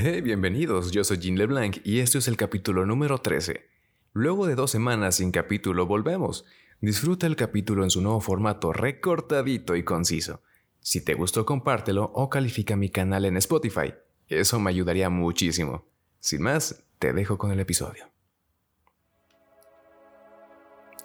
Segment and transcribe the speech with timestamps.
[0.00, 3.68] Hey, bienvenidos, yo soy Jean LeBlanc y este es el capítulo número 13.
[4.12, 6.44] Luego de dos semanas sin capítulo volvemos.
[6.80, 10.40] Disfruta el capítulo en su nuevo formato recortadito y conciso.
[10.78, 13.92] Si te gustó compártelo o califica mi canal en Spotify.
[14.28, 15.84] Eso me ayudaría muchísimo.
[16.20, 18.08] Sin más, te dejo con el episodio.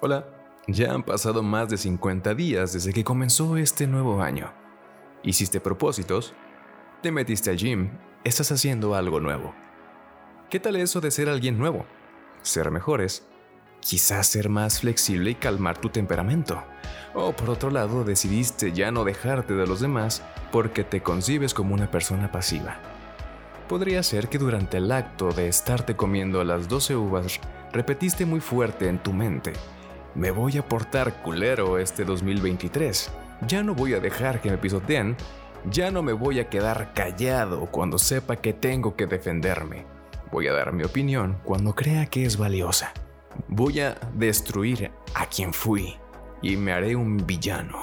[0.00, 0.26] Hola,
[0.66, 4.52] ya han pasado más de 50 días desde que comenzó este nuevo año.
[5.22, 6.34] ¿Hiciste propósitos?
[7.02, 8.09] ¿Te metiste al gym?
[8.22, 9.54] ¿Estás haciendo algo nuevo?
[10.50, 11.86] ¿Qué tal eso de ser alguien nuevo?
[12.42, 13.26] ¿Ser mejores?
[13.80, 16.62] Quizás ser más flexible y calmar tu temperamento.
[17.14, 21.72] O por otro lado, decidiste ya no dejarte de los demás porque te concibes como
[21.72, 22.76] una persona pasiva.
[23.70, 27.40] Podría ser que durante el acto de estarte comiendo las 12 uvas
[27.72, 29.54] repetiste muy fuerte en tu mente,
[30.14, 33.10] me voy a portar culero este 2023,
[33.46, 35.16] ya no voy a dejar que me pisoteen,
[35.70, 39.84] ya no me voy a quedar callado cuando sepa que tengo que defenderme,
[40.32, 42.92] voy a dar mi opinión cuando crea que es valiosa.
[43.48, 45.96] Voy a destruir a quien fui
[46.42, 47.78] y me haré un villano.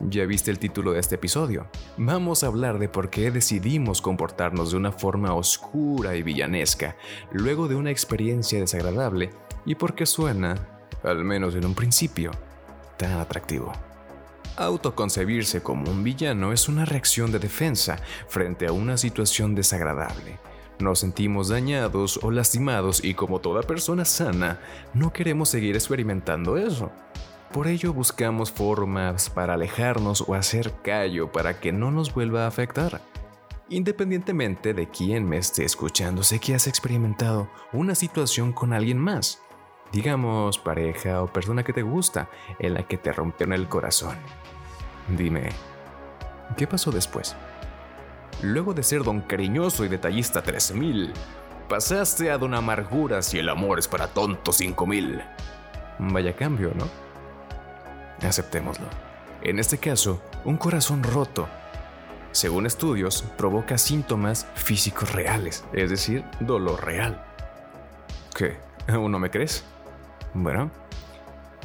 [0.00, 1.68] Ya viste el título de este episodio.
[1.96, 6.96] Vamos a hablar de por qué decidimos comportarnos de una forma oscura y villanesca
[7.30, 9.30] luego de una experiencia desagradable
[9.64, 10.56] y por qué suena,
[11.04, 12.32] al menos en un principio,
[12.96, 13.72] tan atractivo.
[14.56, 20.38] Autoconcebirse como un villano es una reacción de defensa frente a una situación desagradable
[20.82, 24.60] nos sentimos dañados o lastimados y como toda persona sana,
[24.92, 26.90] no queremos seguir experimentando eso.
[27.52, 32.48] Por ello buscamos formas para alejarnos o hacer callo para que no nos vuelva a
[32.48, 33.00] afectar.
[33.68, 39.40] Independientemente de quién me esté escuchando, sé que has experimentado una situación con alguien más,
[39.92, 44.16] digamos pareja o persona que te gusta, en la que te rompieron el corazón.
[45.08, 45.50] Dime,
[46.56, 47.36] ¿qué pasó después?
[48.42, 51.12] Luego de ser don cariñoso y detallista 3000,
[51.68, 55.22] pasaste a don amargura si el amor es para tontos 5000.
[55.98, 56.88] Vaya cambio, ¿no?
[58.26, 58.86] Aceptémoslo.
[59.42, 61.48] En este caso, un corazón roto,
[62.30, 67.22] según estudios, provoca síntomas físicos reales, es decir, dolor real.
[68.34, 68.56] ¿Qué?
[68.88, 69.64] ¿Aún no me crees?
[70.34, 70.70] Bueno,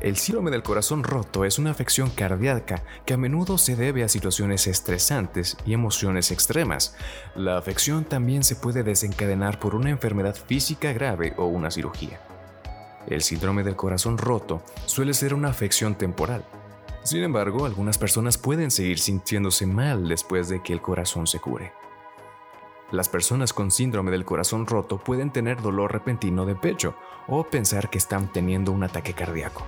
[0.00, 4.08] el síndrome del corazón roto es una afección cardíaca que a menudo se debe a
[4.08, 6.94] situaciones estresantes y emociones extremas.
[7.34, 12.20] La afección también se puede desencadenar por una enfermedad física grave o una cirugía.
[13.06, 16.44] El síndrome del corazón roto suele ser una afección temporal.
[17.02, 21.72] Sin embargo, algunas personas pueden seguir sintiéndose mal después de que el corazón se cure.
[22.90, 26.94] Las personas con síndrome del corazón roto pueden tener dolor repentino de pecho
[27.26, 29.64] o pensar que están teniendo un ataque cardíaco.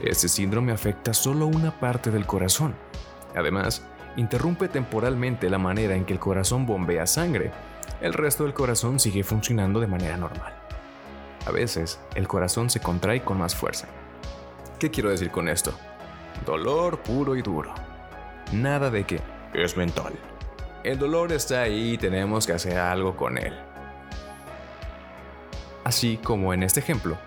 [0.00, 2.74] Este síndrome afecta solo una parte del corazón.
[3.34, 7.52] Además, interrumpe temporalmente la manera en que el corazón bombea sangre.
[8.00, 10.54] El resto del corazón sigue funcionando de manera normal.
[11.46, 13.86] A veces, el corazón se contrae con más fuerza.
[14.78, 15.72] ¿Qué quiero decir con esto?
[16.44, 17.72] Dolor puro y duro.
[18.52, 19.20] Nada de que
[19.54, 20.12] es mental.
[20.86, 23.52] El dolor está ahí y tenemos que hacer algo con él.
[25.82, 27.18] Así como en este ejemplo,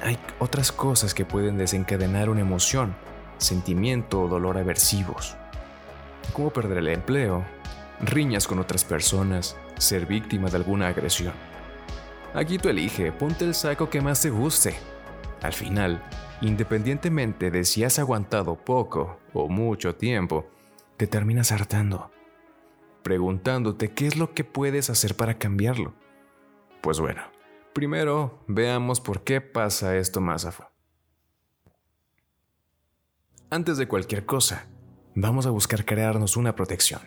[0.00, 2.94] hay otras cosas que pueden desencadenar una emoción,
[3.38, 5.34] sentimiento o dolor aversivos,
[6.32, 7.44] como perder el empleo,
[8.00, 11.32] riñas con otras personas, ser víctima de alguna agresión.
[12.32, 14.76] Aquí tú elige, ponte el saco que más te guste.
[15.42, 16.00] Al final,
[16.42, 20.46] independientemente de si has aguantado poco o mucho tiempo,
[20.96, 22.12] te terminas hartando,
[23.02, 25.94] preguntándote qué es lo que puedes hacer para cambiarlo.
[26.82, 27.22] Pues bueno,
[27.72, 30.72] Primero, veamos por qué pasa esto más a fondo.
[33.48, 34.66] Antes de cualquier cosa,
[35.14, 37.00] vamos a buscar crearnos una protección,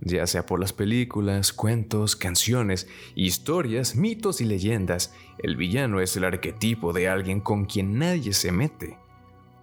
[0.00, 5.12] ya sea por las películas, cuentos, canciones, historias, mitos y leyendas.
[5.38, 8.98] El villano es el arquetipo de alguien con quien nadie se mete,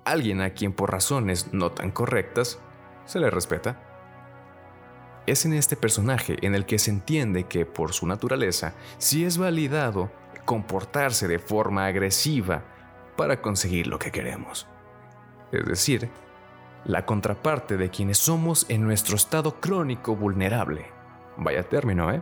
[0.04, 2.60] alguien a quien por razones no tan correctas
[3.06, 3.93] se le respeta.
[5.26, 9.38] Es en este personaje en el que se entiende que, por su naturaleza, si es
[9.38, 10.12] validado
[10.46, 12.64] comportarse de forma agresiva
[13.16, 14.68] para conseguir lo que queremos.
[15.52, 16.10] Es decir,
[16.84, 20.88] la contraparte de quienes somos en nuestro estado crónico vulnerable.
[21.38, 22.22] Vaya término, ¿eh?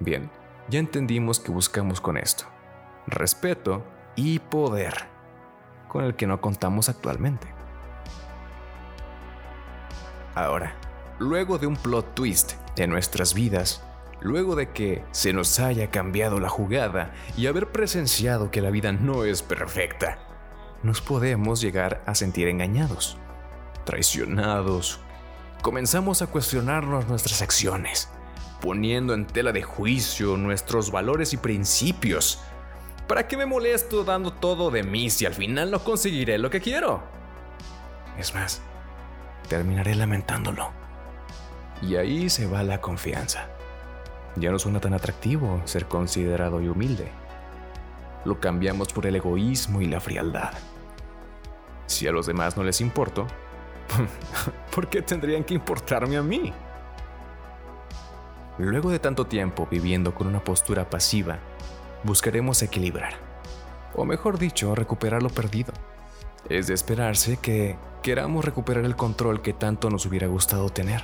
[0.00, 0.30] Bien,
[0.68, 2.44] ya entendimos que buscamos con esto.
[3.06, 3.84] Respeto
[4.14, 4.94] y poder,
[5.88, 7.46] con el que no contamos actualmente.
[10.34, 10.74] Ahora,
[11.20, 13.84] luego de un plot twist en nuestras vidas,
[14.22, 18.90] luego de que se nos haya cambiado la jugada y haber presenciado que la vida
[18.90, 20.18] no es perfecta,
[20.82, 23.18] nos podemos llegar a sentir engañados,
[23.84, 24.98] traicionados.
[25.60, 28.08] Comenzamos a cuestionarnos nuestras acciones.
[28.60, 32.42] poniendo en tela de juicio nuestros valores y principios.
[33.08, 36.60] ¿Para qué me molesto dando todo de mí si al final no conseguiré lo que
[36.60, 37.02] quiero?
[38.18, 38.60] Es más,
[39.48, 40.79] terminaré lamentándolo.
[41.82, 43.48] Y ahí se va la confianza.
[44.36, 47.10] Ya no suena tan atractivo ser considerado y humilde.
[48.24, 50.52] Lo cambiamos por el egoísmo y la frialdad.
[51.86, 53.26] Si a los demás no les importo,
[54.74, 56.52] ¿por qué tendrían que importarme a mí?
[58.58, 61.38] Luego de tanto tiempo viviendo con una postura pasiva,
[62.04, 63.14] buscaremos equilibrar,
[63.94, 65.72] o mejor dicho, recuperar lo perdido.
[66.48, 71.02] Es de esperarse que queramos recuperar el control que tanto nos hubiera gustado tener.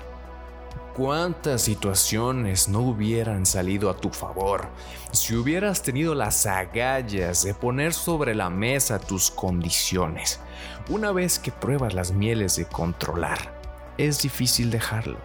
[0.97, 4.69] ¿Cuántas situaciones no hubieran salido a tu favor
[5.13, 10.41] si hubieras tenido las agallas de poner sobre la mesa tus condiciones?
[10.89, 13.61] Una vez que pruebas las mieles de controlar,
[13.99, 15.19] es difícil dejarlo.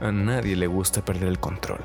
[0.00, 1.84] A nadie le gusta perder el control.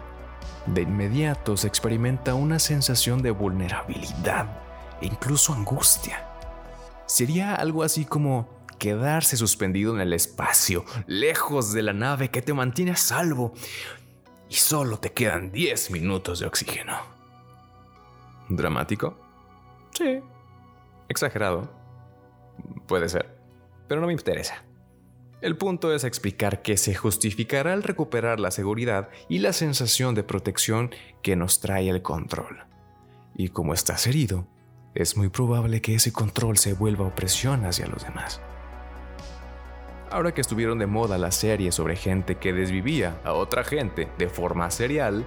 [0.66, 4.48] De inmediato se experimenta una sensación de vulnerabilidad
[5.02, 6.26] e incluso angustia.
[7.06, 12.54] Sería algo así como quedarse suspendido en el espacio, lejos de la nave que te
[12.54, 13.54] mantiene a salvo,
[14.50, 16.96] y solo te quedan 10 minutos de oxígeno.
[18.50, 19.18] ¿Dramático?
[19.92, 20.20] Sí.
[21.10, 21.72] Exagerado.
[22.88, 23.38] Puede ser.
[23.88, 24.64] Pero no me interesa.
[25.42, 30.24] El punto es explicar que se justificará al recuperar la seguridad y la sensación de
[30.24, 30.92] protección
[31.22, 32.64] que nos trae el control.
[33.36, 34.48] Y como estás herido,
[34.96, 38.40] es muy probable que ese control se vuelva opresión hacia los demás.
[40.14, 44.30] Ahora que estuvieron de moda las series sobre gente que desvivía a otra gente de
[44.30, 45.26] forma serial,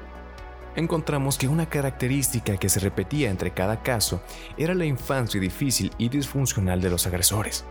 [0.77, 4.23] encontramos que una característica que se repetía entre cada caso
[4.57, 7.65] era la infancia difícil y disfuncional de los agresores.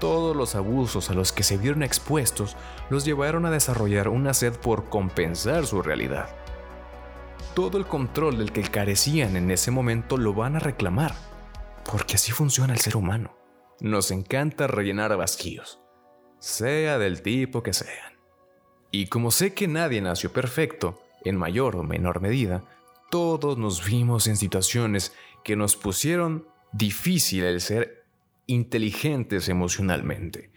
[0.00, 2.56] Todos los abusos a los que se vieron expuestos
[2.90, 6.30] los llevaron a desarrollar una sed por compensar su realidad.
[7.54, 11.14] Todo el control del que carecían en ese momento lo van a reclamar,
[11.88, 13.38] porque así funciona el ser humano.
[13.78, 15.80] Nos encanta rellenar vacíos
[16.48, 18.14] sea del tipo que sean.
[18.90, 22.64] Y como sé que nadie nació perfecto, en mayor o menor medida,
[23.10, 25.12] todos nos vimos en situaciones
[25.44, 28.06] que nos pusieron difícil el ser
[28.46, 30.50] inteligentes emocionalmente.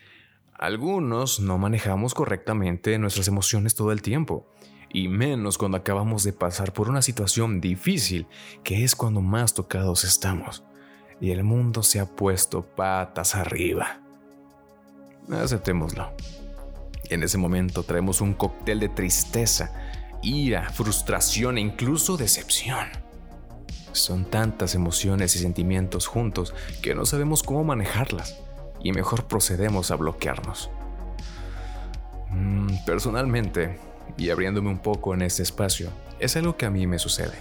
[0.54, 4.48] Algunos no manejamos correctamente nuestras emociones todo el tiempo,
[4.94, 8.28] y menos cuando acabamos de pasar por una situación difícil,
[8.64, 10.64] que es cuando más tocados estamos,
[11.20, 14.01] y el mundo se ha puesto patas arriba.
[15.32, 16.12] Aceptémoslo.
[17.10, 19.74] En ese momento traemos un cóctel de tristeza,
[20.22, 22.88] ira, frustración e incluso decepción.
[23.94, 28.40] Son tantas emociones y sentimientos juntos que no sabemos cómo manejarlas
[28.82, 30.70] y mejor procedemos a bloquearnos.
[32.30, 33.78] Mm, personalmente,
[34.18, 35.90] y abriéndome un poco en este espacio,
[36.20, 37.38] es algo que a mí me sucede.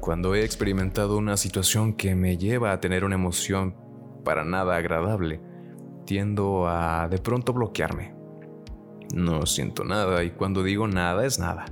[0.00, 3.74] Cuando he experimentado una situación que me lleva a tener una emoción
[4.24, 5.40] para nada agradable,
[6.04, 8.14] tiendo a de pronto bloquearme.
[9.14, 11.66] No siento nada y cuando digo nada es nada,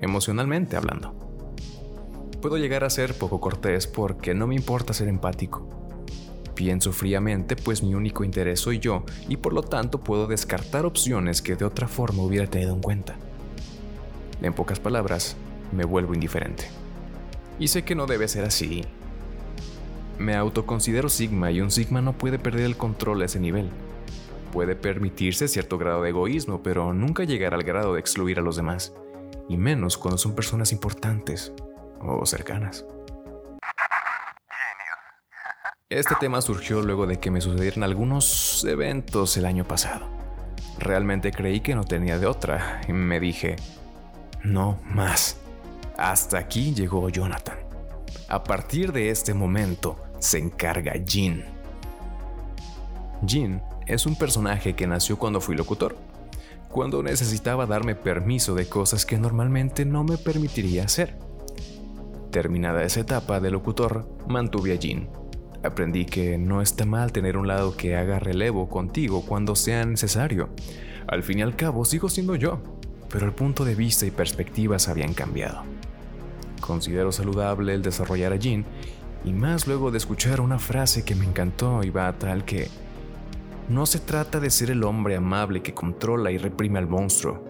[0.00, 1.14] emocionalmente hablando.
[2.40, 5.68] Puedo llegar a ser poco cortés porque no me importa ser empático.
[6.54, 11.42] Pienso fríamente pues mi único interés soy yo y por lo tanto puedo descartar opciones
[11.42, 13.16] que de otra forma hubiera tenido en cuenta.
[14.42, 15.36] En pocas palabras,
[15.72, 16.64] me vuelvo indiferente.
[17.58, 18.84] Y sé que no debe ser así,
[20.20, 23.70] me autoconsidero Sigma y un Sigma no puede perder el control a ese nivel.
[24.52, 28.56] Puede permitirse cierto grado de egoísmo, pero nunca llegar al grado de excluir a los
[28.56, 28.92] demás,
[29.48, 31.52] y menos cuando son personas importantes
[32.00, 32.84] o cercanas.
[35.88, 40.06] Este tema surgió luego de que me sucedieron algunos eventos el año pasado.
[40.78, 43.56] Realmente creí que no tenía de otra y me dije,
[44.44, 45.38] no más.
[45.96, 47.58] Hasta aquí llegó Jonathan.
[48.28, 51.44] A partir de este momento, se encarga Jin.
[53.26, 55.96] Jin es un personaje que nació cuando fui locutor,
[56.68, 61.18] cuando necesitaba darme permiso de cosas que normalmente no me permitiría hacer.
[62.30, 65.08] Terminada esa etapa de locutor, mantuve a Jin.
[65.64, 70.50] Aprendí que no está mal tener un lado que haga relevo contigo cuando sea necesario.
[71.08, 72.60] Al fin y al cabo sigo siendo yo,
[73.08, 75.64] pero el punto de vista y perspectivas habían cambiado.
[76.60, 78.64] Considero saludable el desarrollar a Jin
[79.24, 82.68] y más luego de escuchar una frase que me encantó y va tal que
[83.68, 87.44] no se trata de ser el hombre amable que controla y reprime al monstruo.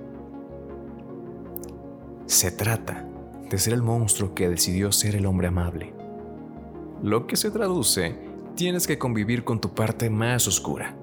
[2.27, 3.09] Se trata
[3.49, 5.95] de ser el monstruo que decidió ser el hombre amable.
[7.03, 8.17] Lo que se traduce,
[8.55, 10.95] tienes que convivir con tu parte más oscura,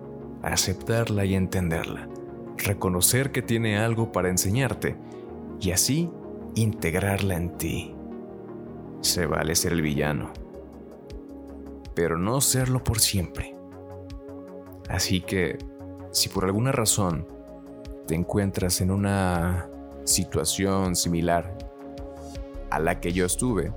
[0.44, 2.08] aceptarla y entenderla,
[2.58, 4.96] reconocer que tiene algo para enseñarte
[5.60, 6.12] y así
[6.56, 7.96] integrarla en ti.
[9.02, 10.32] Se vale ser el villano,
[11.98, 13.56] pero no serlo por siempre.
[14.88, 15.58] Así que,
[16.12, 17.28] si por alguna razón
[18.06, 19.68] te encuentras en una
[20.04, 21.58] situación similar
[22.70, 23.74] a la que yo estuve,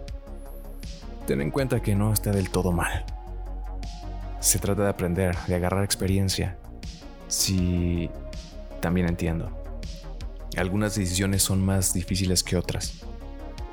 [1.26, 3.06] ten en cuenta que no está del todo mal.
[4.38, 6.58] Se trata de aprender, de agarrar experiencia.
[7.26, 8.10] Si
[8.82, 9.48] también entiendo.
[10.58, 13.00] Algunas decisiones son más difíciles que otras.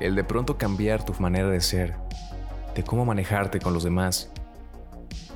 [0.00, 1.96] El de pronto cambiar tu manera de ser,
[2.74, 4.30] de cómo manejarte con los demás,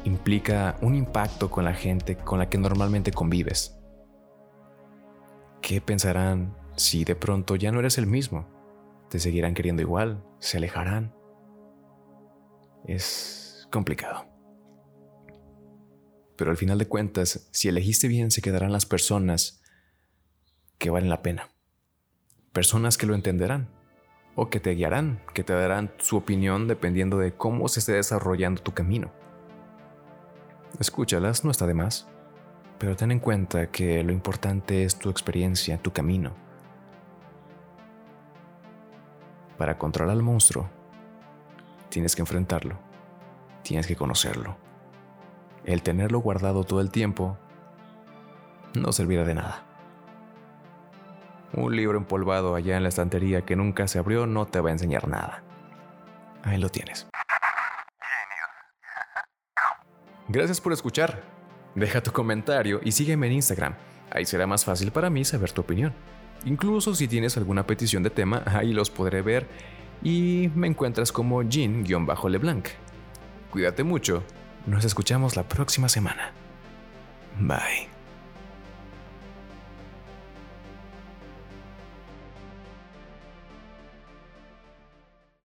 [0.05, 3.77] implica un impacto con la gente con la que normalmente convives.
[5.61, 8.49] ¿Qué pensarán si de pronto ya no eres el mismo?
[9.09, 10.25] ¿Te seguirán queriendo igual?
[10.41, 11.15] ¿Se alejarán?
[12.85, 14.27] Es complicado.
[16.37, 19.63] Pero al final de cuentas, si elegiste bien, se quedarán las personas
[20.79, 21.51] que valen la pena.
[22.53, 23.69] Personas que lo entenderán
[24.35, 28.63] o que te guiarán, que te darán su opinión dependiendo de cómo se esté desarrollando
[28.63, 29.13] tu camino.
[30.79, 32.07] Escúchalas, no está de más,
[32.79, 36.33] pero ten en cuenta que lo importante es tu experiencia, tu camino.
[39.59, 40.69] Para controlar al monstruo,
[41.91, 42.79] tienes que enfrentarlo,
[43.63, 44.57] tienes que conocerlo.
[45.65, 47.37] El tenerlo guardado todo el tiempo
[48.75, 49.63] no servirá de nada.
[51.53, 54.73] Un libro empolvado allá en la estantería que nunca se abrió no te va a
[54.73, 55.43] enseñar nada.
[56.43, 57.07] Ahí lo tienes.
[60.33, 61.23] Gracias por escuchar.
[61.75, 63.75] Deja tu comentario y sígueme en Instagram.
[64.11, 65.93] Ahí será más fácil para mí saber tu opinión.
[66.45, 69.47] Incluso si tienes alguna petición de tema, ahí los podré ver
[70.03, 72.69] y me encuentras como Jean-Leblanc.
[73.51, 74.25] Cuídate mucho
[74.67, 76.33] nos escuchamos la próxima semana.
[77.39, 77.92] Bye.